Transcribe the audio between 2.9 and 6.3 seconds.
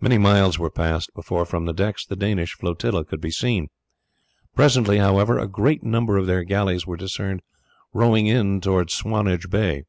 could be seen. Presently, however, a great number of